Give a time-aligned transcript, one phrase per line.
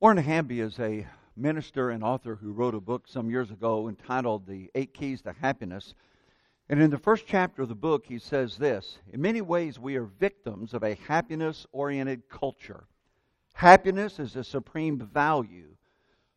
[0.00, 1.06] Warren Hamby is a
[1.36, 5.34] minister and author who wrote a book some years ago entitled The Eight Keys to
[5.34, 5.92] Happiness.
[6.70, 9.96] And in the first chapter of the book, he says this In many ways, we
[9.96, 12.84] are victims of a happiness oriented culture.
[13.52, 15.76] Happiness is a supreme value,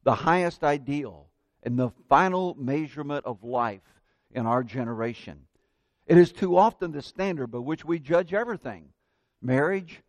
[0.04, 1.30] the highest ideal,
[1.64, 4.02] and the final measurement of life
[4.32, 5.40] in our generation.
[6.06, 8.90] It is too often the standard by which we judge everything
[9.42, 10.02] marriage,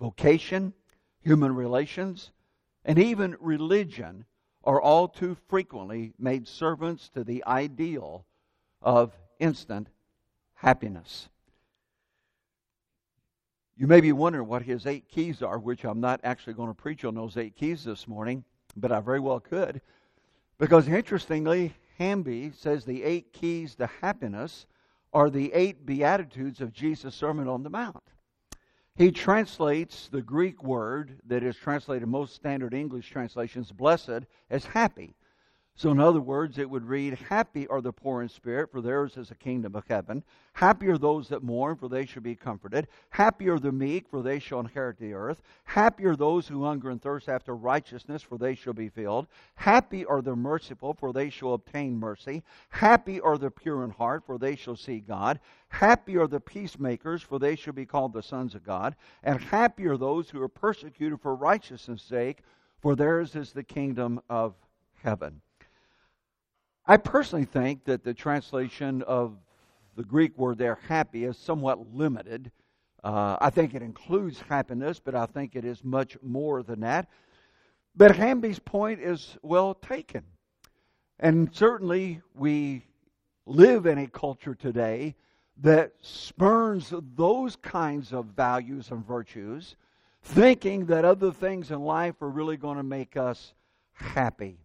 [0.00, 0.72] vocation,
[1.20, 2.30] human relations,
[2.84, 4.24] and even religion
[4.64, 8.24] are all too frequently made servants to the ideal
[8.80, 9.88] of instant
[10.54, 11.28] happiness.
[13.76, 16.74] You may be wondering what his eight keys are, which I'm not actually going to
[16.74, 18.44] preach on those eight keys this morning,
[18.76, 19.80] but I very well could.
[20.58, 24.66] Because interestingly, Hamby says the eight keys to happiness
[25.12, 28.02] are the eight Beatitudes of Jesus' Sermon on the Mount.
[28.94, 35.14] He translates the Greek word that is translated most standard English translations, blessed, as happy.
[35.82, 39.16] So, in other words, it would read, Happy are the poor in spirit, for theirs
[39.16, 40.22] is the kingdom of heaven.
[40.52, 42.86] Happy are those that mourn, for they shall be comforted.
[43.10, 45.42] Happy are the meek, for they shall inherit the earth.
[45.64, 49.26] Happy are those who hunger and thirst after righteousness, for they shall be filled.
[49.56, 52.44] Happy are the merciful, for they shall obtain mercy.
[52.68, 55.40] Happy are the pure in heart, for they shall see God.
[55.66, 58.94] Happy are the peacemakers, for they shall be called the sons of God.
[59.24, 62.44] And happy are those who are persecuted for righteousness' sake,
[62.80, 64.54] for theirs is the kingdom of
[65.02, 65.40] heaven.
[66.86, 69.36] I personally think that the translation of
[69.94, 72.50] the Greek word there, happy, is somewhat limited.
[73.04, 77.08] Uh, I think it includes happiness, but I think it is much more than that.
[77.94, 80.24] But Hamby's point is well taken.
[81.20, 82.84] And certainly we
[83.46, 85.14] live in a culture today
[85.58, 89.76] that spurns those kinds of values and virtues,
[90.22, 93.54] thinking that other things in life are really going to make us
[93.92, 94.58] happy.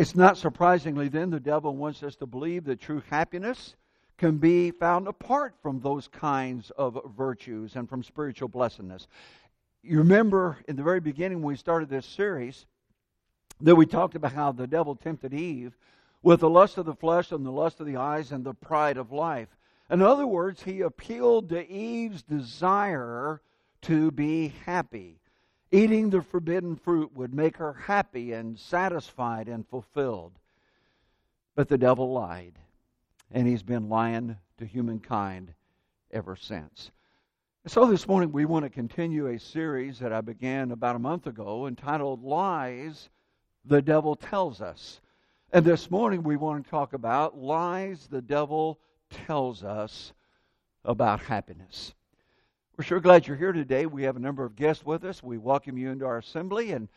[0.00, 3.76] It's not surprisingly, then, the devil wants us to believe that true happiness
[4.16, 9.08] can be found apart from those kinds of virtues and from spiritual blessedness.
[9.82, 12.64] You remember in the very beginning when we started this series
[13.60, 15.76] that we talked about how the devil tempted Eve
[16.22, 18.96] with the lust of the flesh and the lust of the eyes and the pride
[18.96, 19.54] of life.
[19.90, 23.42] In other words, he appealed to Eve's desire
[23.82, 25.19] to be happy.
[25.72, 30.32] Eating the forbidden fruit would make her happy and satisfied and fulfilled.
[31.54, 32.54] But the devil lied,
[33.30, 35.54] and he's been lying to humankind
[36.10, 36.90] ever since.
[37.66, 41.26] So this morning we want to continue a series that I began about a month
[41.26, 43.08] ago entitled Lies
[43.64, 45.00] the Devil Tells Us.
[45.52, 48.78] And this morning we want to talk about lies the devil
[49.26, 50.12] tells us
[50.84, 51.92] about happiness.
[52.80, 53.84] We're sure glad you're here today.
[53.84, 55.22] We have a number of guests with us.
[55.22, 56.88] We welcome you into our assembly, and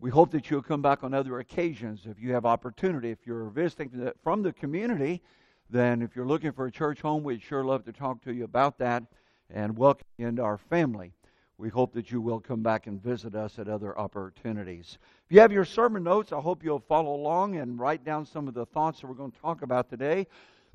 [0.00, 3.10] we hope that you'll come back on other occasions if you have opportunity.
[3.10, 5.20] If you're visiting from the community,
[5.68, 8.44] then if you're looking for a church home, we'd sure love to talk to you
[8.44, 9.02] about that
[9.50, 11.12] and welcome you into our family.
[11.58, 14.96] We hope that you will come back and visit us at other opportunities.
[15.26, 18.48] If you have your sermon notes, I hope you'll follow along and write down some
[18.48, 20.26] of the thoughts that we're going to talk about today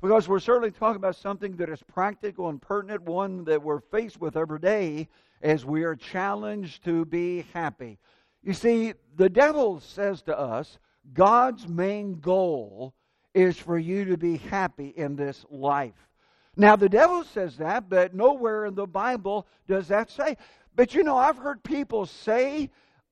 [0.04, 4.20] because we're certainly talking about something that is practical and pertinent, one that we're faced
[4.20, 5.08] with every day
[5.40, 7.96] as we are challenged to be happy.
[8.42, 10.78] You see, the devil says to us,
[11.14, 12.92] God's main goal
[13.32, 16.10] is for you to be happy in this life.
[16.54, 20.36] Now, the devil says that, but nowhere in the Bible does that say.
[20.76, 22.68] But you know, I've heard people say,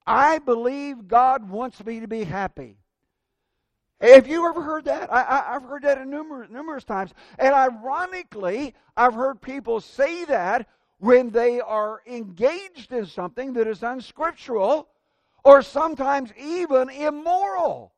[0.06, 2.76] I believe God wants me to be happy.
[4.02, 5.12] Have you ever heard that?
[5.12, 7.12] I, have heard that numerous, numerous times.
[7.38, 10.68] And ironically, I've heard people say that
[10.98, 14.88] when they are engaged in something that is unscriptural
[15.44, 17.92] or sometimes even immoral.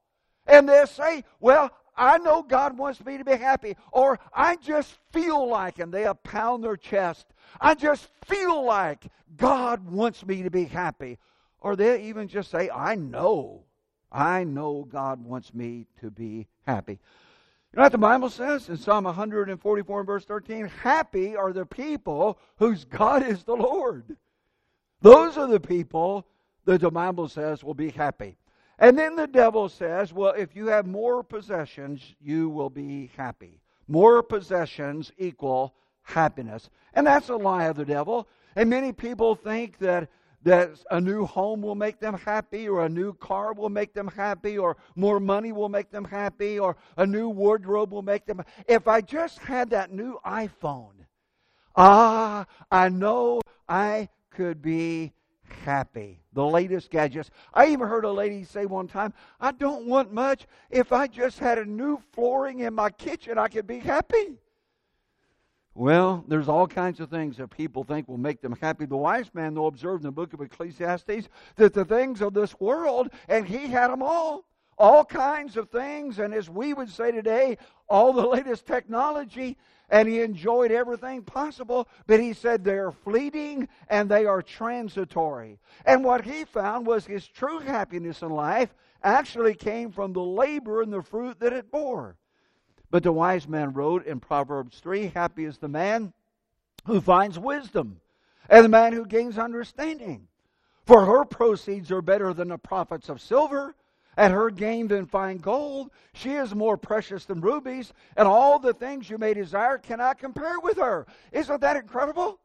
[0.46, 4.98] And they say, Well, I know God wants me to be happy, or I just
[5.10, 7.28] feel like, and they pound their chest,
[7.60, 9.06] I just feel like
[9.36, 11.18] God wants me to be happy.
[11.60, 13.64] Or they even just say, I know
[14.14, 16.92] I know God wants me to be happy.
[16.92, 20.66] You know what the Bible says in Psalm 144 verse 13?
[20.68, 24.16] Happy are the people whose God is the Lord.
[25.02, 26.24] Those are the people
[26.64, 28.36] that the Bible says will be happy.
[28.78, 33.60] And then the devil says, well, if you have more possessions, you will be happy.
[33.88, 36.70] More possessions equal happiness.
[36.94, 38.28] And that's a lie of the devil.
[38.54, 40.08] And many people think that
[40.44, 44.08] that a new home will make them happy, or a new car will make them
[44.08, 48.42] happy, or more money will make them happy, or a new wardrobe will make them.
[48.68, 51.06] If I just had that new iPhone,
[51.74, 55.12] ah, I know I could be
[55.64, 56.20] happy.
[56.32, 57.30] The latest gadgets.
[57.52, 60.46] I even heard a lady say one time, I don't want much.
[60.70, 64.38] If I just had a new flooring in my kitchen, I could be happy.
[65.76, 68.86] Well, there's all kinds of things that people think will make them happy.
[68.86, 72.58] The wise man, though, observed in the book of Ecclesiastes that the things of this
[72.60, 74.44] world, and he had them all,
[74.78, 79.56] all kinds of things, and as we would say today, all the latest technology,
[79.90, 85.58] and he enjoyed everything possible, but he said they're fleeting and they are transitory.
[85.84, 90.82] And what he found was his true happiness in life actually came from the labor
[90.82, 92.16] and the fruit that it bore.
[92.90, 96.12] But the wise man wrote in Proverbs 3 Happy is the man
[96.86, 98.00] who finds wisdom,
[98.48, 100.28] and the man who gains understanding.
[100.86, 103.74] For her proceeds are better than the profits of silver,
[104.16, 105.90] and her gain than fine gold.
[106.12, 110.60] She is more precious than rubies, and all the things you may desire cannot compare
[110.60, 111.06] with her.
[111.32, 112.38] Isn't that incredible?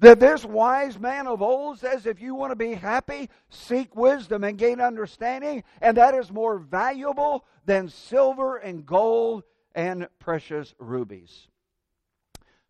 [0.00, 4.44] That this wise man of old says if you want to be happy, seek wisdom
[4.44, 9.44] and gain understanding, and that is more valuable than silver and gold
[9.74, 11.48] and precious rubies.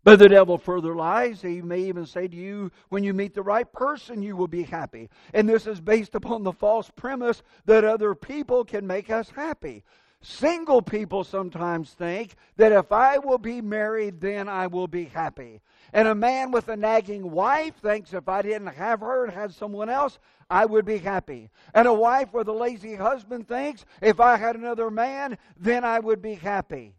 [0.06, 1.42] But the devil further lies.
[1.42, 4.62] He may even say to you, when you meet the right person, you will be
[4.62, 5.10] happy.
[5.34, 9.82] And this is based upon the false premise that other people can make us happy.
[10.22, 15.60] Single people sometimes think that if I will be married, then I will be happy.
[15.92, 19.54] And a man with a nagging wife thinks if I didn't have her and had
[19.54, 20.18] someone else,
[20.50, 21.50] I would be happy.
[21.74, 26.00] And a wife with a lazy husband thinks if I had another man, then I
[26.00, 26.94] would be happy.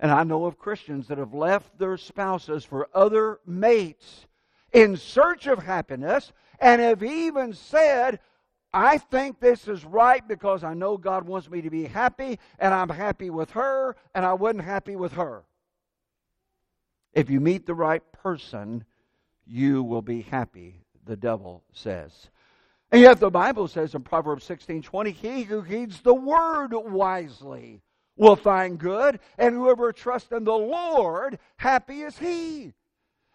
[0.00, 4.26] And I know of Christians that have left their spouses for other mates
[4.72, 8.20] in search of happiness and have even said,
[8.72, 12.72] I think this is right because I know God wants me to be happy, and
[12.72, 15.42] I'm happy with her, and I wasn't happy with her.
[17.12, 18.84] If you meet the right person,
[19.44, 22.28] you will be happy, the devil says.
[22.92, 27.82] And yet the Bible says in Proverbs 16 20, he who heeds the word wisely
[28.16, 32.72] will find good, and whoever trusts in the Lord, happy is he.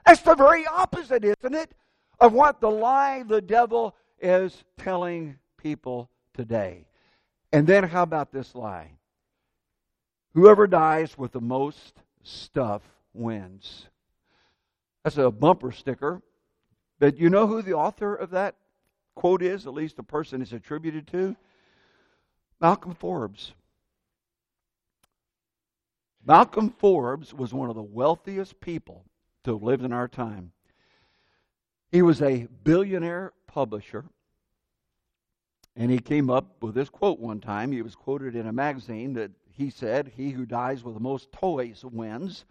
[0.05, 1.71] That's the very opposite, isn't it,
[2.19, 6.87] of what the lie the devil is telling people today.
[7.53, 8.91] And then how about this lie?
[10.33, 12.81] Whoever dies with the most stuff
[13.13, 13.87] wins.
[15.03, 16.21] That's a bumper sticker.
[16.99, 18.55] But you know who the author of that
[19.15, 21.35] quote is, at least the person is attributed to?
[22.59, 23.53] Malcolm Forbes.
[26.25, 29.05] Malcolm Forbes was one of the wealthiest people
[29.43, 30.51] to have lived in our time.
[31.91, 34.05] He was a billionaire publisher.
[35.75, 37.71] And he came up with this quote one time.
[37.71, 41.31] He was quoted in a magazine that he said, He who dies with the most
[41.31, 42.45] toys wins,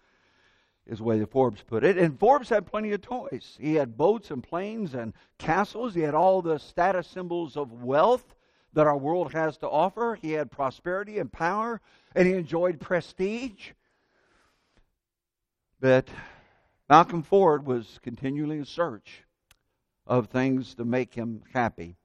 [0.86, 1.96] is the way the Forbes put it.
[1.96, 3.56] And Forbes had plenty of toys.
[3.58, 5.94] He had boats and planes and castles.
[5.94, 8.34] He had all the status symbols of wealth
[8.74, 10.18] that our world has to offer.
[10.20, 11.80] He had prosperity and power
[12.14, 13.70] and he enjoyed prestige.
[15.80, 16.08] But
[16.88, 19.24] Malcolm Forbes was continually in search
[20.06, 21.96] of things to make him happy.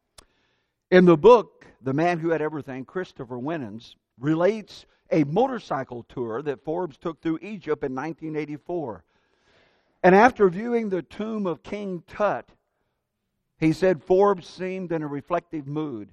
[0.91, 6.63] In the book, The Man Who Had Everything, Christopher Winans relates a motorcycle tour that
[6.63, 9.03] Forbes took through Egypt in 1984.
[10.01, 12.49] And after viewing the tomb of King Tut,
[13.59, 16.09] he said Forbes seemed in a reflective mood.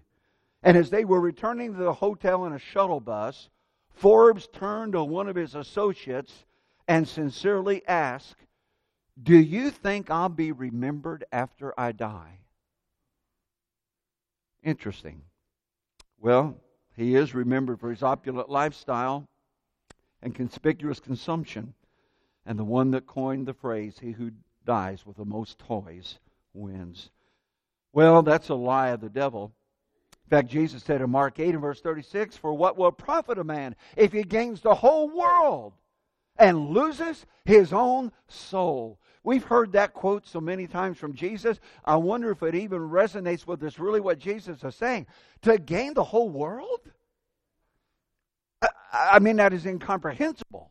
[0.63, 3.49] And as they were returning to the hotel in a shuttle bus,
[3.89, 6.45] Forbes turned to one of his associates
[6.87, 8.45] and sincerely asked,
[9.23, 12.41] Do you think I'll be remembered after I die?
[14.67, 15.23] Interesting.
[16.19, 16.57] Well,
[16.97, 19.29] he is remembered for his opulent lifestyle
[20.21, 21.73] and conspicuous consumption,
[22.45, 24.33] and the one that coined the phrase, He who
[24.65, 26.19] dies with the most toys
[26.53, 27.11] wins.
[27.93, 29.53] Well, that's a lie of the devil.
[30.25, 33.45] In fact, Jesus said in Mark 8 and verse 36 For what will profit a
[33.45, 35.75] man if he gains the whole world
[36.37, 38.99] and loses his own soul?
[39.27, 41.61] We've heard that quote so many times from Jesus.
[41.85, 45.07] I wonder if it even resonates with us really what Jesus is saying.
[45.43, 46.81] To gain the whole world?
[48.93, 50.71] I mean, that is incomprehensible.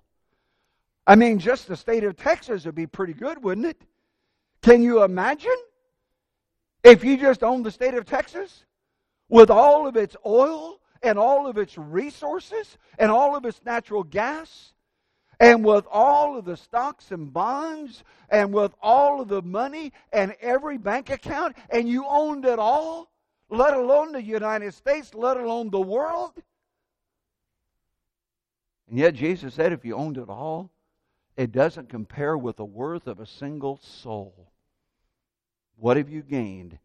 [1.05, 3.81] I mean, just the state of Texas would be pretty good, wouldn't it?
[4.63, 5.55] Can you imagine
[6.83, 8.65] if you just owned the state of Texas?
[9.29, 14.03] with all of its oil and all of its resources and all of its natural
[14.03, 14.73] gas
[15.39, 20.35] and with all of the stocks and bonds and with all of the money and
[20.41, 23.11] every bank account and you owned it all,
[23.49, 26.33] let alone the United States, let alone the world.
[28.89, 30.71] And yet Jesus said if you owned it all,
[31.37, 34.51] it doesn't compare with the worth of a single soul.
[35.77, 36.77] What have you gained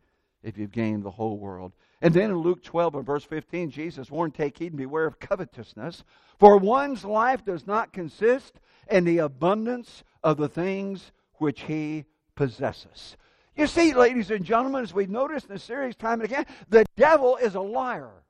[0.42, 1.72] if you've gained the whole world.
[2.02, 5.20] And then in Luke 12 and verse 15, Jesus warned, Take heed and beware of
[5.20, 6.04] covetousness,
[6.38, 8.58] for one's life does not consist
[8.90, 13.16] in the abundance of the things which he possesses.
[13.54, 16.86] You see, ladies and gentlemen, as we've noticed in the series time and again, the
[16.96, 18.24] devil is a liar.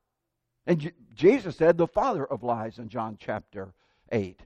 [0.67, 3.73] And J- Jesus said, the father of lies in John chapter
[4.11, 4.41] 8.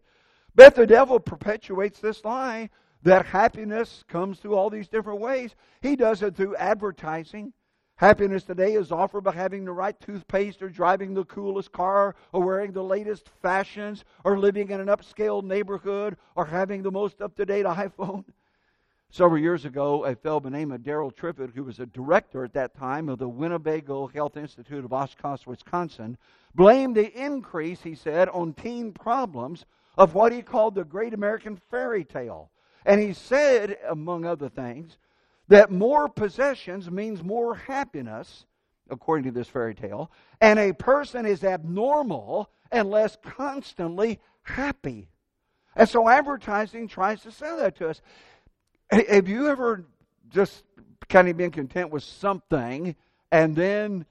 [0.54, 2.70] But the devil perpetuates this lie
[3.02, 5.54] that happiness comes through all these different ways.
[5.80, 7.52] He does it through advertising.
[7.96, 12.42] Happiness today is offered by having the right toothpaste or driving the coolest car or
[12.42, 17.36] wearing the latest fashions or living in an upscale neighborhood or having the most up
[17.36, 18.24] to date iPhone.
[19.10, 22.42] Several years ago, a fellow by the name of Daryl Triffitt, who was a director
[22.42, 26.18] at that time of the Winnebago Health Institute of Oshkosh, Wisconsin,
[26.52, 31.60] blamed the increase, he said, on teen problems of what he called the Great American
[31.70, 32.50] Fairy Tale.
[32.84, 34.98] And he said, among other things,
[35.48, 38.46] that more possessions means more happiness,
[38.90, 40.10] according to this fairy tale,
[40.40, 45.08] and a person is abnormal unless constantly happy.
[45.76, 48.00] And so advertising tries to sell that to us.
[48.90, 49.86] Have you ever
[50.30, 50.64] just
[51.08, 52.94] kind of been content with something
[53.30, 54.06] and then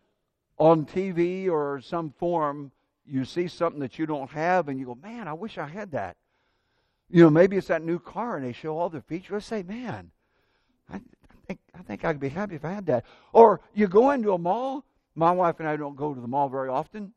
[0.58, 2.72] on TV or some form
[3.06, 5.92] you see something that you don't have and you go, man, I wish I had
[5.92, 6.16] that.
[7.10, 9.46] You know, maybe it's that new car and they show all the features.
[9.46, 10.12] Say, man,
[11.78, 13.06] I think I'd be happy if I had that.
[13.32, 14.86] Or you go into a mall.
[15.16, 17.14] My wife and I don't go to the mall very often.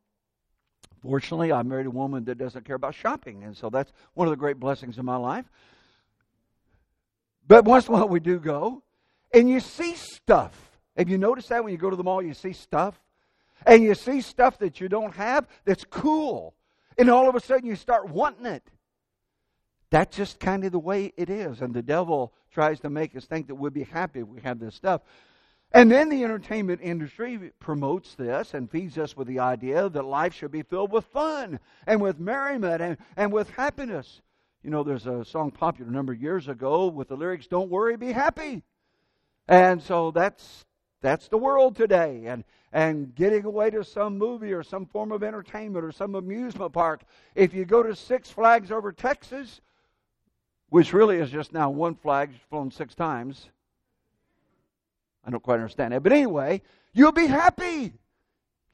[1.02, 4.32] Fortunately, I married a woman that doesn't care about shopping, and so that's one of
[4.32, 5.44] the great blessings of my life.
[7.46, 8.82] But once in a while we do go,
[9.32, 10.78] and you see stuff.
[10.96, 13.00] Have you noticed that when you go to the mall, you see stuff?
[13.64, 16.54] And you see stuff that you don't have that's cool.
[16.98, 18.62] And all of a sudden you start wanting it.
[19.90, 21.60] That's just kind of the way it is.
[21.60, 24.58] And the devil tries to make us think that we'd be happy if we have
[24.58, 25.02] this stuff.
[25.72, 30.32] And then the entertainment industry promotes this and feeds us with the idea that life
[30.32, 34.20] should be filled with fun and with merriment and, and with happiness.
[34.62, 37.70] You know, there's a song popular a number of years ago with the lyrics, Don't
[37.70, 38.62] worry, be happy.
[39.48, 40.64] And so that's
[41.02, 42.24] that's the world today.
[42.26, 46.72] And and getting away to some movie or some form of entertainment or some amusement
[46.72, 47.02] park.
[47.34, 49.60] If you go to Six Flags over Texas,
[50.70, 53.50] which really is just now one flag flown six times.
[55.24, 56.02] I don't quite understand that.
[56.02, 57.92] But anyway, you'll be happy.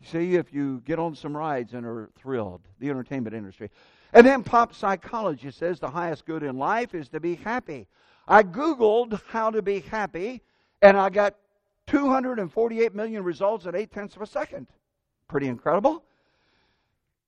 [0.04, 3.70] See, if you get on some rides and are thrilled, the entertainment industry.
[4.12, 7.86] And then pop psychology says the highest good in life is to be happy.
[8.28, 10.42] I Googled how to be happy,
[10.82, 11.36] and I got
[11.86, 14.66] 248 million results at 8 tenths of a second.
[15.28, 16.04] Pretty incredible.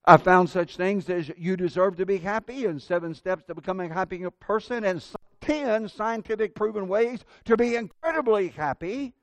[0.06, 3.90] I found such things as you deserve to be happy and seven steps to becoming
[3.90, 5.02] a happy person and
[5.40, 9.14] 10 scientific proven ways to be incredibly happy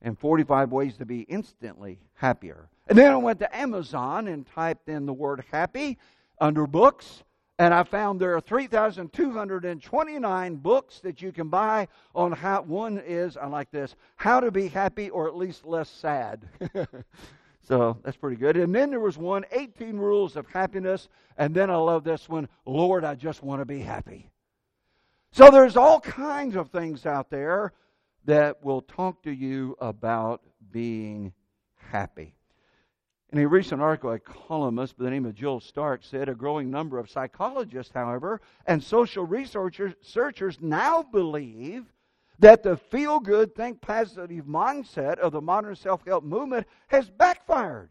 [0.00, 2.68] and 45 ways to be instantly happier.
[2.86, 5.98] And then I went to Amazon and typed in the word happy
[6.40, 7.24] under books
[7.58, 13.36] and I found there are 3,229 books that you can buy on how one is,
[13.36, 16.48] I like this, how to be happy or at least less sad.
[17.66, 18.56] So that's pretty good.
[18.56, 21.08] And then there was one, 18 Rules of Happiness.
[21.38, 24.30] And then I love this one, Lord, I just want to be happy.
[25.32, 27.72] So there's all kinds of things out there
[28.26, 31.32] that will talk to you about being
[31.76, 32.34] happy.
[33.32, 36.70] In a recent article, a columnist by the name of Jill Stark said a growing
[36.70, 41.92] number of psychologists, however, and social researchers now believe
[42.38, 47.90] that the feel good, think positive mindset of the modern self help movement has backfired,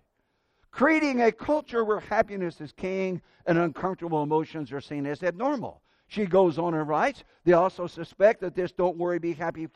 [0.72, 5.82] creating a culture where happiness is king and uncomfortable emotions are seen as abnormal.
[6.08, 9.68] She goes on and writes, they also suspect that this don't worry, be happy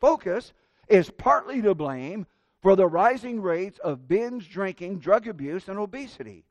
[0.00, 0.52] focus
[0.88, 2.26] is partly to blame
[2.60, 6.44] for the rising rates of binge drinking, drug abuse, and obesity.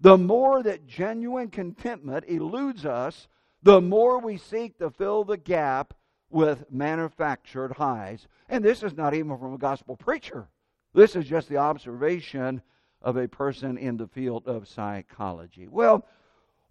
[0.00, 3.28] The more that genuine contentment eludes us,
[3.62, 5.94] the more we seek to fill the gap
[6.32, 8.26] with manufactured highs.
[8.48, 10.48] And this is not even from a gospel preacher.
[10.94, 12.62] This is just the observation
[13.00, 15.68] of a person in the field of psychology.
[15.68, 16.06] Well,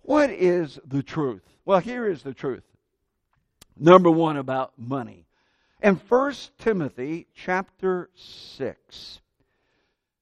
[0.01, 1.43] what is the truth?
[1.65, 2.63] Well, here is the truth.
[3.77, 5.25] Number one about money.
[5.81, 9.21] In 1 Timothy chapter 6,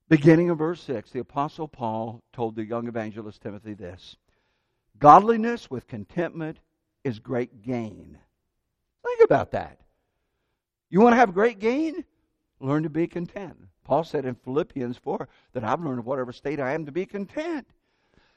[0.07, 4.15] beginning of verse 6, the Apostle Paul told the young evangelist Timothy this
[4.97, 6.59] Godliness with contentment
[7.03, 8.17] is great gain.
[9.03, 9.79] Think about that.
[10.89, 12.03] You want to have great gain?
[12.59, 13.57] Learn to be content.
[13.83, 17.67] Paul said in Philippians 4 that I've learned whatever state I am to be content.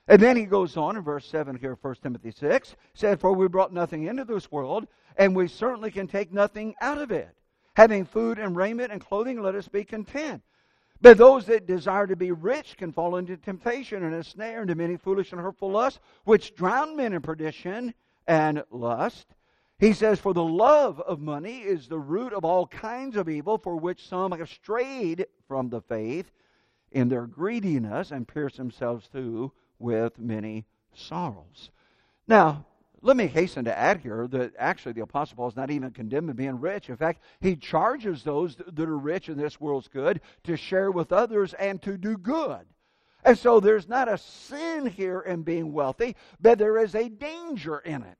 [0.08, 3.48] And then he goes on in verse 7 here, 1 Timothy 6, said, For we
[3.48, 7.36] brought nothing into this world, and we certainly can take nothing out of it.
[7.76, 10.42] Having food and raiment and clothing, let us be content.
[11.00, 14.74] But those that desire to be rich can fall into temptation and a snare into
[14.74, 17.94] many foolish and hurtful lusts, which drown men in perdition
[18.26, 19.26] and lust.
[19.82, 23.58] He says, For the love of money is the root of all kinds of evil,
[23.58, 26.30] for which some have strayed from the faith
[26.92, 31.72] in their greediness and pierced themselves through with many sorrows.
[32.28, 32.64] Now,
[33.00, 36.36] let me hasten to add here that actually the Apostle Paul is not even condemning
[36.36, 36.88] being rich.
[36.88, 41.10] In fact, he charges those that are rich in this world's good to share with
[41.10, 42.66] others and to do good.
[43.24, 47.80] And so there's not a sin here in being wealthy, but there is a danger
[47.80, 48.16] in it.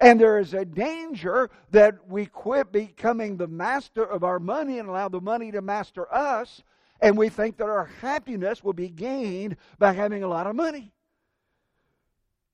[0.00, 4.88] And there is a danger that we quit becoming the master of our money and
[4.88, 6.62] allow the money to master us,
[7.02, 10.92] and we think that our happiness will be gained by having a lot of money.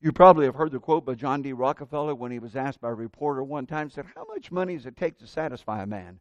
[0.01, 1.53] You probably have heard the quote by John D.
[1.53, 4.87] Rockefeller when he was asked by a reporter one time, said, How much money does
[4.87, 6.21] it take to satisfy a man?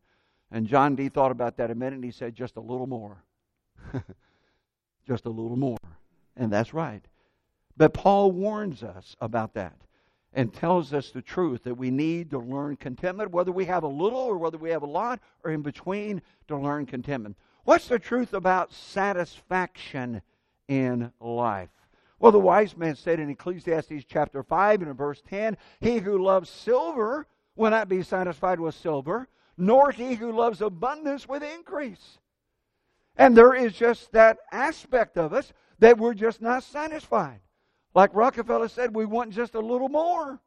[0.52, 1.10] And John D.
[1.10, 3.24] thought about that a minute and he said, Just a little more.
[5.08, 5.78] Just a little more.
[6.38, 7.04] And that's right.
[7.78, 9.76] But Paul warns us about that
[10.36, 13.88] and tells us the truth that we need to learn contentment, whether we have a
[13.88, 17.38] little or whether we have a lot or in between, to learn contentment.
[17.64, 20.22] What's the truth about satisfaction
[20.68, 21.70] in life?
[22.20, 26.22] Well, the wise man said in Ecclesiastes chapter 5 and in verse 10 He who
[26.22, 32.20] loves silver will not be satisfied with silver, nor he who loves abundance with increase.
[33.16, 37.40] And there is just that aspect of us that we're just not satisfied.
[37.96, 40.40] Like Rockefeller said, we want just a little more.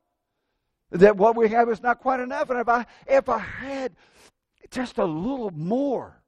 [0.90, 2.50] That what we have is not quite enough.
[2.50, 3.96] And if I if I had
[4.70, 6.22] just a little more,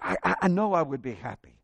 [0.00, 1.56] I, I know I would be happy.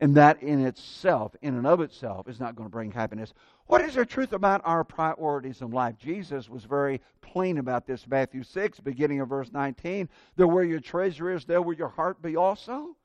[0.00, 3.32] And that in itself, in and of itself, is not going to bring happiness.
[3.66, 5.96] What is the truth about our priorities in life?
[5.98, 8.06] Jesus was very plain about this.
[8.06, 12.20] Matthew 6, beginning of verse 19, that where your treasure is, there will your heart
[12.20, 12.96] be also.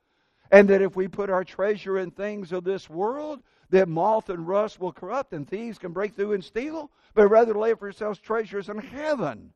[0.50, 4.46] And that if we put our treasure in things of this world, that moth and
[4.46, 7.86] rust will corrupt and thieves can break through and steal, but rather lay up for
[7.86, 9.52] yourselves treasures in heaven.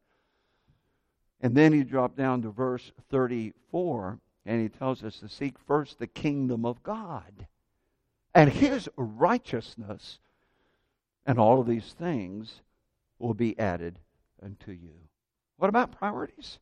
[1.40, 5.98] And then he dropped down to verse 34, and he tells us to seek first
[5.98, 7.46] the kingdom of God
[8.35, 10.18] and his righteousness,
[11.24, 12.61] and all of these things
[13.18, 13.98] will be added
[14.42, 14.94] unto you.
[15.57, 16.59] What about priorities?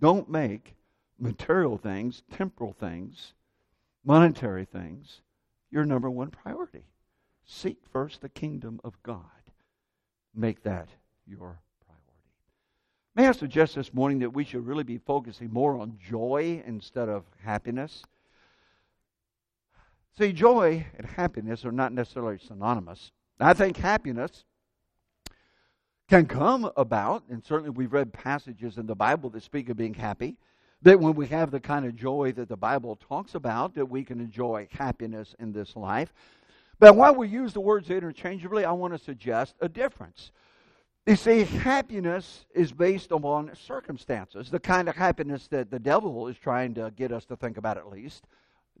[0.00, 0.74] Don't make
[1.18, 3.34] material things, temporal things,
[4.04, 5.20] monetary things,
[5.72, 6.84] your number one priority.
[7.44, 9.24] Seek first the kingdom of God.
[10.34, 10.88] Make that
[11.26, 12.12] your priority.
[13.16, 17.08] May I suggest this morning that we should really be focusing more on joy instead
[17.08, 18.04] of happiness?
[20.18, 23.10] See, joy and happiness are not necessarily synonymous.
[23.40, 24.44] I think happiness
[26.08, 29.94] can come about, and certainly we've read passages in the Bible that speak of being
[29.94, 30.36] happy
[30.82, 34.04] that when we have the kind of joy that the Bible talks about, that we
[34.04, 36.12] can enjoy happiness in this life.
[36.78, 40.32] But while we use the words interchangeably, I want to suggest a difference.
[41.06, 46.36] You see, happiness is based upon circumstances, the kind of happiness that the devil is
[46.36, 48.24] trying to get us to think about, at least,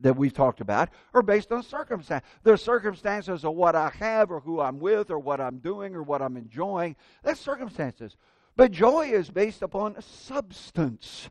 [0.00, 2.24] that we've talked about, are based on circumstance.
[2.42, 6.02] The circumstances of what I have, or who I'm with, or what I'm doing, or
[6.02, 6.96] what I'm enjoying.
[7.22, 8.16] That's circumstances.
[8.56, 11.28] But joy is based upon substance.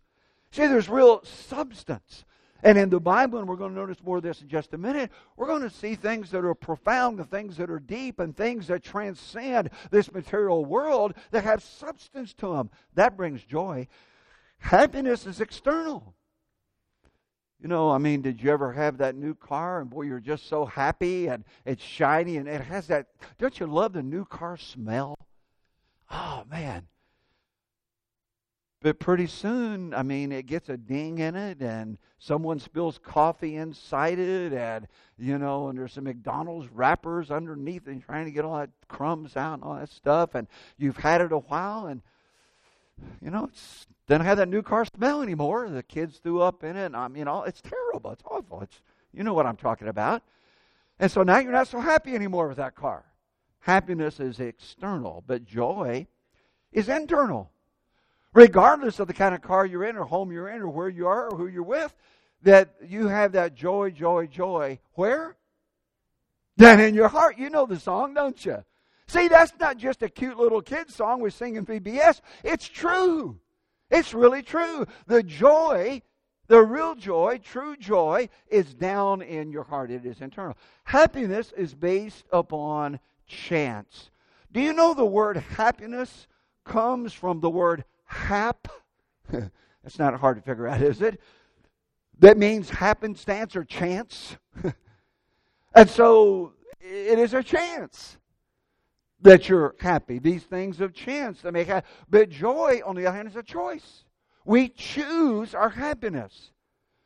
[0.51, 2.25] See, there's real substance.
[2.63, 4.77] And in the Bible, and we're going to notice more of this in just a
[4.77, 8.37] minute, we're going to see things that are profound, and things that are deep, and
[8.37, 12.69] things that transcend this material world that have substance to them.
[12.93, 13.87] That brings joy.
[14.59, 16.13] Happiness is external.
[17.61, 20.47] You know, I mean, did you ever have that new car and boy, you're just
[20.47, 23.07] so happy and it's shiny and it has that.
[23.37, 25.15] Don't you love the new car smell?
[26.09, 26.87] Oh, man.
[28.81, 33.55] But pretty soon, I mean, it gets a ding in it, and someone spills coffee
[33.55, 34.87] inside it, and
[35.19, 39.37] you know, and there's some McDonald's wrappers underneath, and trying to get all that crumbs
[39.37, 40.47] out and all that stuff, and
[40.79, 42.01] you've had it a while, and
[43.21, 45.69] you know, it's doesn't have that new car smell anymore.
[45.69, 48.11] The kids threw up in it, and I'm, you know, it's terrible.
[48.11, 48.61] It's awful.
[48.61, 48.81] It's
[49.13, 50.23] you know what I'm talking about.
[50.99, 53.05] And so now you're not so happy anymore with that car.
[53.59, 56.07] Happiness is external, but joy
[56.71, 57.51] is internal
[58.33, 61.07] regardless of the kind of car you're in or home you're in or where you
[61.07, 61.95] are or who you're with,
[62.43, 64.79] that you have that joy, joy, joy.
[64.93, 65.35] Where?
[66.57, 67.37] Down in your heart.
[67.37, 68.63] You know the song, don't you?
[69.07, 72.21] See, that's not just a cute little kid song we sing in VBS.
[72.43, 73.39] It's true.
[73.89, 74.87] It's really true.
[75.07, 76.01] The joy,
[76.47, 79.91] the real joy, true joy, is down in your heart.
[79.91, 80.55] It is internal.
[80.85, 84.09] Happiness is based upon chance.
[84.51, 86.27] Do you know the word happiness
[86.63, 88.67] comes from the word hap.
[89.29, 91.19] That's not hard to figure out, is it?
[92.19, 94.37] That means happenstance or chance.
[95.75, 98.17] and so it is a chance
[99.21, 100.19] that you're happy.
[100.19, 101.87] These things of chance that make happy.
[102.09, 104.03] But joy, on the other hand, is a choice.
[104.45, 106.51] We choose our happiness.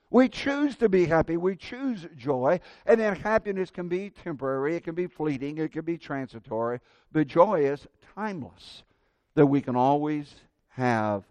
[0.10, 1.38] We choose to be happy.
[1.38, 2.60] We choose joy.
[2.86, 6.80] And then happiness can be temporary, it can be fleeting, it can be transitory.
[7.12, 8.84] But joy is timeless.
[9.36, 10.34] That we can always
[10.75, 11.23] have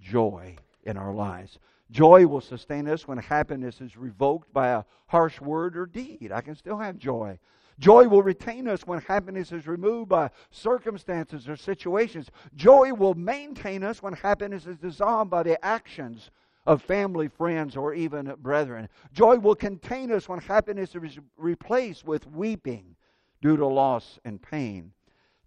[0.00, 1.58] joy in our lives.
[1.90, 6.32] Joy will sustain us when happiness is revoked by a harsh word or deed.
[6.32, 7.38] I can still have joy.
[7.78, 12.30] Joy will retain us when happiness is removed by circumstances or situations.
[12.54, 16.30] Joy will maintain us when happiness is dissolved by the actions
[16.66, 18.88] of family, friends, or even brethren.
[19.12, 22.94] Joy will contain us when happiness is replaced with weeping
[23.40, 24.92] due to loss and pain.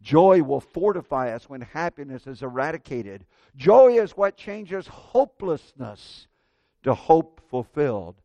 [0.01, 3.25] Joy will fortify us when happiness is eradicated.
[3.55, 6.27] Joy is what changes hopelessness
[6.83, 8.15] to hope fulfilled.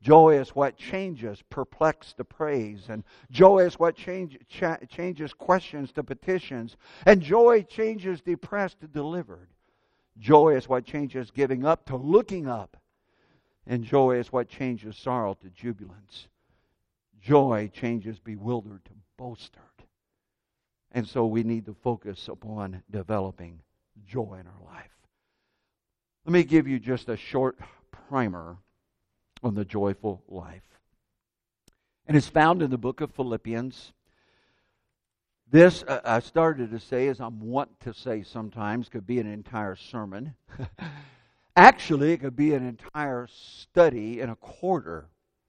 [0.00, 2.86] Joy is what changes perplexed to praise.
[2.88, 6.76] And joy is what change, cha- changes questions to petitions.
[7.04, 9.48] And joy changes depressed to delivered.
[10.18, 12.76] Joy is what changes giving up to looking up.
[13.66, 16.28] And joy is what changes sorrow to jubilance.
[17.20, 19.67] Joy changes bewildered to boaster.
[20.92, 23.60] And so we need to focus upon developing
[24.06, 24.90] joy in our life.
[26.24, 27.58] Let me give you just a short
[27.90, 28.58] primer
[29.42, 30.62] on the joyful life.
[32.06, 33.92] And it's found in the book of Philippians.
[35.50, 39.26] This, uh, I started to say, as I'm wont to say sometimes, could be an
[39.26, 40.34] entire sermon.
[41.56, 45.08] Actually, it could be an entire study in a quarter,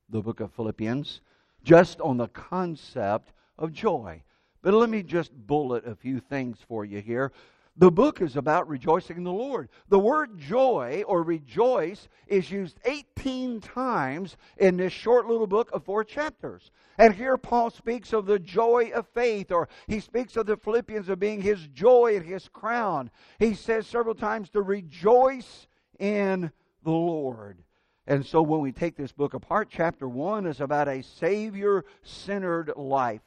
[0.10, 1.22] the book of Philippians,
[1.64, 4.24] just on the concept of joy.
[4.62, 7.32] But let me just bullet a few things for you here.
[7.78, 9.70] The book is about rejoicing in the Lord.
[9.88, 15.86] The word joy or rejoice is used 18 times in this short little book of
[15.86, 16.72] four chapters.
[16.98, 21.08] And here Paul speaks of the joy of faith, or he speaks of the Philippians
[21.08, 23.10] of being his joy and his crown.
[23.38, 25.68] He says several times to rejoice
[26.00, 26.52] in
[26.84, 27.64] the Lord.
[28.06, 32.74] And so when we take this book apart, chapter 1 is about a Savior centered
[32.76, 33.22] life.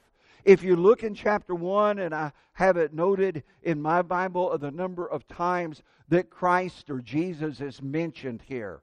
[0.44, 4.60] If you look in chapter 1, and I have it noted in my Bible of
[4.60, 8.80] the number of times that Christ or Jesus is mentioned here,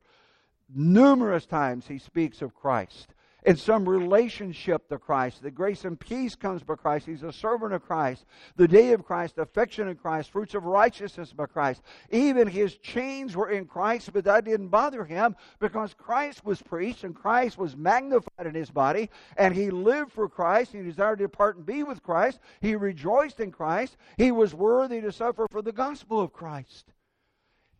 [0.73, 3.13] numerous times he speaks of Christ
[3.45, 5.41] in some relationship to Christ.
[5.41, 7.05] The grace and peace comes by Christ.
[7.05, 8.25] He's a servant of Christ.
[8.55, 11.81] The day of Christ, affection of Christ, fruits of righteousness by Christ.
[12.11, 17.03] Even his chains were in Christ, but that didn't bother him because Christ was preached
[17.03, 20.73] and Christ was magnified in his body, and he lived for Christ.
[20.73, 22.39] He desired to depart and be with Christ.
[22.61, 23.97] He rejoiced in Christ.
[24.17, 26.91] He was worthy to suffer for the gospel of Christ.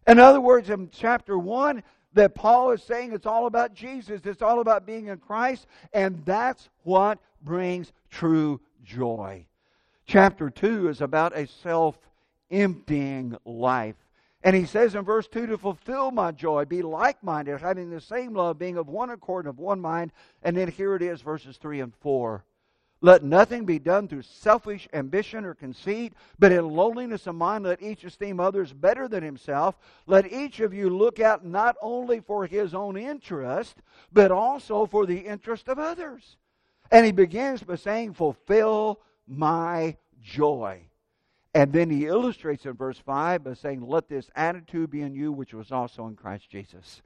[0.08, 4.42] In other words, in chapter 1, that Paul is saying it's all about Jesus, it's
[4.42, 9.46] all about being in Christ, and that's what brings true joy.
[10.06, 11.98] Chapter 2 is about a self
[12.50, 13.96] emptying life.
[14.44, 18.00] And he says in verse 2 to fulfill my joy, be like minded, having the
[18.00, 20.14] same love, being of one accord of one mind.
[20.44, 22.44] And then here it is, verses 3 and 4.
[23.02, 27.82] Let nothing be done through selfish ambition or conceit, but in lowliness of mind let
[27.82, 29.78] each esteem others better than himself.
[30.06, 33.78] Let each of you look out not only for his own interest,
[34.12, 36.36] but also for the interest of others.
[36.92, 40.82] And he begins by saying, Fulfill my joy.
[41.54, 45.32] And then he illustrates in verse 5 by saying, Let this attitude be in you,
[45.32, 47.02] which was also in Christ Jesus.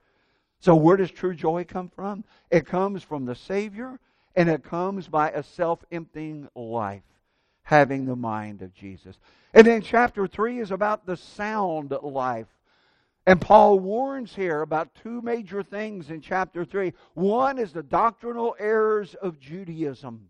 [0.60, 2.24] So, where does true joy come from?
[2.50, 4.00] It comes from the Savior
[4.36, 7.04] and it comes by a self emptying life,
[7.64, 9.18] having the mind of Jesus.
[9.54, 12.48] And then chapter 3 is about the sound life.
[13.26, 16.94] And Paul warns here about two major things in chapter 3.
[17.14, 20.30] One is the doctrinal errors of Judaism.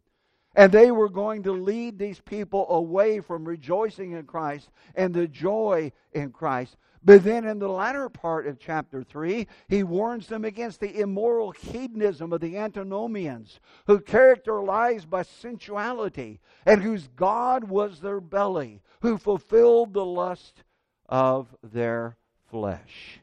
[0.56, 5.28] And they were going to lead these people away from rejoicing in Christ and the
[5.28, 6.78] joy in Christ.
[7.06, 11.52] But then in the latter part of chapter 3, he warns them against the immoral
[11.52, 19.18] hedonism of the antinomians, who characterized by sensuality, and whose God was their belly, who
[19.18, 20.64] fulfilled the lust
[21.10, 22.16] of their
[22.50, 23.20] flesh.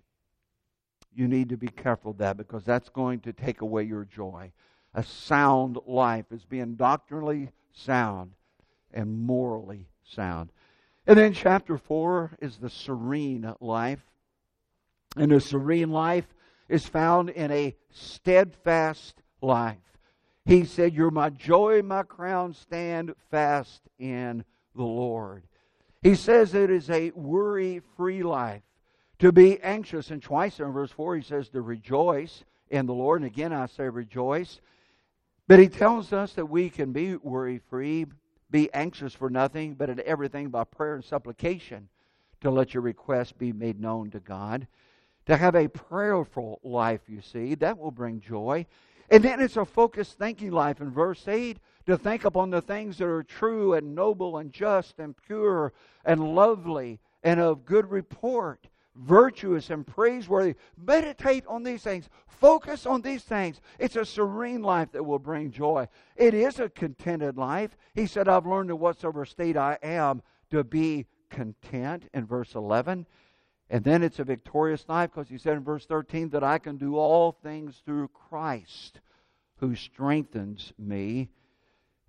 [1.15, 4.53] You need to be careful of that because that's going to take away your joy.
[4.95, 8.33] A sound life is being doctrinally sound
[8.93, 10.51] and morally sound.
[11.07, 14.01] And then chapter 4 is the serene life.
[15.17, 16.27] And the serene life
[16.69, 19.79] is found in a steadfast life.
[20.45, 25.45] He said, You're my joy, my crown, stand fast in the Lord.
[26.03, 28.63] He says it is a worry free life.
[29.19, 30.11] to be anxious.
[30.11, 33.21] And twice in verse 4 he says to rejoice in the Lord.
[33.21, 34.61] And again I say rejoice.
[35.51, 38.07] But he tells us that we can be worry free,
[38.53, 41.89] be anxious for nothing, but in everything by prayer and supplication
[42.41, 44.69] to let your requests be made known to God.
[45.27, 48.65] To have a prayerful life, you see, that will bring joy.
[49.11, 52.99] And then it's a focused thinking life in verse 8 to think upon the things
[52.99, 55.73] that are true and noble and just and pure
[56.05, 60.55] and lovely and of good report, virtuous and praiseworthy.
[60.77, 62.09] Meditate on these things.
[62.27, 63.61] Focus on these things.
[63.79, 65.89] It's a serene life that will bring joy.
[66.17, 67.77] It is a contented life.
[67.95, 73.07] He said, I've learned in whatsoever state I am to be content in verse 11.
[73.69, 76.77] And then it's a victorious life because he said in verse 13 that I can
[76.77, 79.01] do all things through Christ
[79.59, 81.29] who strengthens me.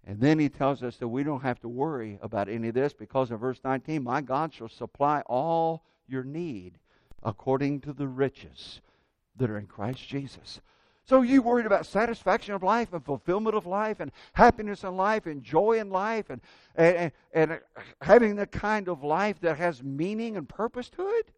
[0.03, 2.93] And then he tells us that we don't have to worry about any of this
[2.93, 6.77] because in verse 19, my God shall supply all your need
[7.23, 8.81] according to the riches
[9.37, 10.61] that are in Christ Jesus.
[11.03, 15.25] So you worried about satisfaction of life and fulfillment of life and happiness in life
[15.25, 16.41] and joy in life and,
[16.75, 17.59] and, and
[18.01, 21.31] having the kind of life that has meaning and purpose to it?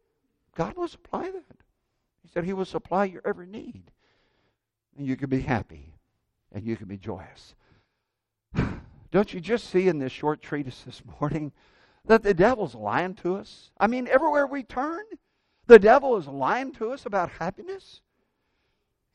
[0.55, 1.57] God will supply that.
[2.21, 3.91] He said He will supply your every need.
[4.97, 5.93] And you can be happy
[6.51, 7.55] and you can be joyous.
[9.11, 11.51] Don't you just see in this short treatise this morning
[12.05, 13.71] that the devil's lying to us?
[13.77, 15.03] I mean, everywhere we turn,
[15.67, 18.01] the devil is lying to us about happiness.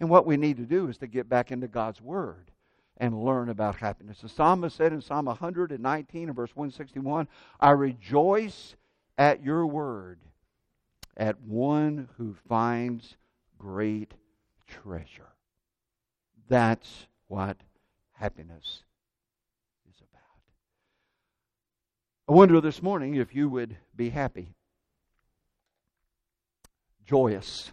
[0.01, 2.51] And what we need to do is to get back into God's Word
[2.99, 4.21] and learn about happiness.
[4.21, 7.29] The psalmist said in Psalm 119 and verse 161,
[7.61, 8.77] I rejoice
[9.17, 10.19] at your word,
[11.17, 13.17] at one who finds
[13.59, 14.15] great
[14.67, 15.33] treasure.
[16.49, 17.57] That's what
[18.13, 18.85] happiness
[19.89, 20.23] is about.
[22.29, 24.55] I wonder this morning if you would be happy,
[27.07, 27.73] joyous.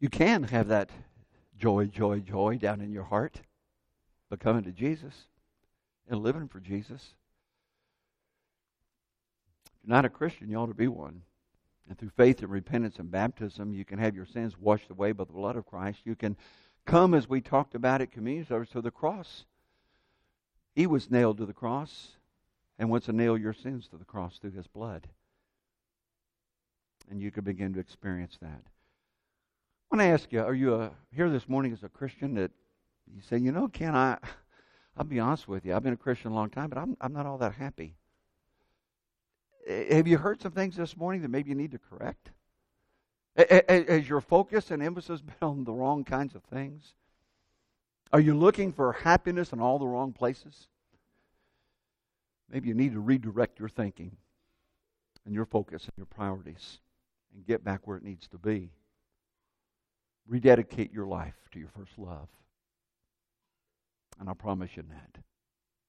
[0.00, 0.88] You can have that
[1.58, 3.42] joy, joy, joy down in your heart
[4.30, 5.26] by coming to Jesus
[6.08, 7.12] and living for Jesus.
[9.66, 11.20] If you're not a Christian, you ought to be one.
[11.90, 15.24] And through faith and repentance and baptism, you can have your sins washed away by
[15.24, 15.98] the blood of Christ.
[16.04, 16.34] You can
[16.86, 19.44] come, as we talked about at communion service, to the cross.
[20.74, 22.15] He was nailed to the cross
[22.78, 25.08] and wants to nail your sins to the cross through his blood.
[27.10, 28.62] And you can begin to experience that.
[29.90, 32.50] I want to ask you, are you a, here this morning as a Christian that
[33.14, 34.18] you say, you know, Ken, I,
[34.96, 37.12] I'll be honest with you, I've been a Christian a long time, but I'm, I'm
[37.12, 37.94] not all that happy.
[39.68, 42.30] Have you heard some things this morning that maybe you need to correct?
[43.36, 46.94] Has your focus and emphasis been on the wrong kinds of things?
[48.12, 50.68] Are you looking for happiness in all the wrong places?
[52.50, 54.16] Maybe you need to redirect your thinking
[55.24, 56.78] and your focus and your priorities
[57.34, 58.70] and get back where it needs to be.
[60.28, 62.28] Rededicate your life to your first love.
[64.18, 65.22] And I promise you that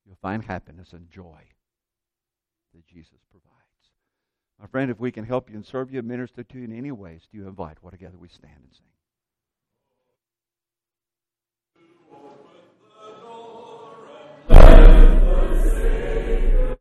[0.06, 1.42] you'll find happiness and joy
[2.74, 3.54] that Jesus provides.
[4.60, 6.92] My friend, if we can help you and serve you minister to you in any
[6.92, 8.97] ways, do you invite while together we stand and sing?